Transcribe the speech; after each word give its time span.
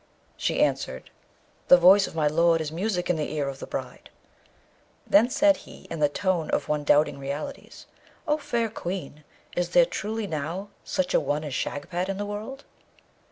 She 0.35 0.59
answered, 0.63 1.11
'The 1.67 1.77
voice 1.77 2.07
of 2.07 2.15
my 2.15 2.25
lord 2.25 2.59
is 2.59 2.71
music 2.71 3.07
in 3.07 3.17
the 3.17 3.31
ear 3.33 3.47
of 3.47 3.59
the 3.59 3.67
bride.' 3.67 4.09
Then 5.05 5.29
said 5.29 5.57
he, 5.57 5.83
in 5.91 5.99
the 5.99 6.09
tone 6.09 6.49
of 6.49 6.67
one 6.67 6.83
doubting 6.83 7.19
realities, 7.19 7.85
'O 8.27 8.39
fair 8.39 8.67
Queen, 8.67 9.23
is 9.55 9.69
there 9.77 9.85
truly 9.85 10.25
now 10.25 10.69
such 10.83 11.13
a 11.13 11.19
one 11.19 11.43
as 11.43 11.53
Shagpat 11.53 12.09
in 12.09 12.17
the 12.17 12.25
world?' 12.25 12.63